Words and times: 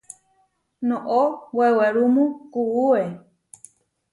Noʼó 0.87 1.21
wewerúmu 1.57 2.23
kuúe. 2.53 3.01